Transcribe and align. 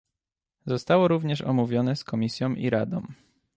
Zostało 0.65 1.07
również 1.07 1.41
omówione 1.41 1.95
z 1.95 2.03
Komisją 2.03 2.53
i 2.55 2.69
Radą 2.69 3.01